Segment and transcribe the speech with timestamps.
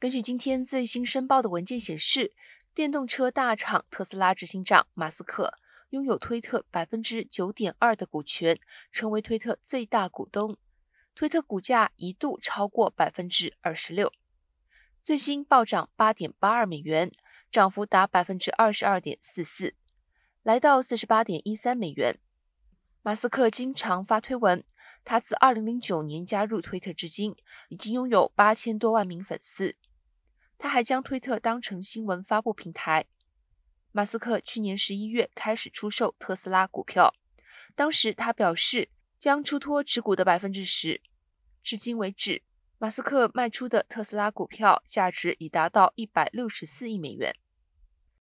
[0.00, 2.32] 根据今天最新申报的文件显示，
[2.74, 5.52] 电动车大厂特斯拉执行长马斯克
[5.90, 8.58] 拥有推特百分之九点二的股权，
[8.90, 10.56] 成为推特最大股东。
[11.14, 14.10] 推特股价一度超过百分之二十六，
[15.02, 17.12] 最新暴涨八点八二美元，
[17.52, 19.74] 涨幅达百分之二十二点四四，
[20.42, 22.18] 来到四十八点一三美元。
[23.02, 24.64] 马斯克经常发推文，
[25.04, 27.36] 他自二零零九年加入推特至今，
[27.68, 29.76] 已经拥有八千多万名粉丝。
[30.62, 33.06] 他还将推特当成新闻发布平台。
[33.92, 37.14] 马斯克去年十一月开始出售特斯拉股票，
[37.74, 41.00] 当时他表示将出脱持股的百分之十。
[41.62, 42.42] 至今为止，
[42.78, 47.34] 马斯克卖出的特斯拉股票价值已达到一百六十四亿美元。